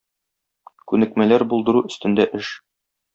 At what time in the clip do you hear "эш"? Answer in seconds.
2.41-2.51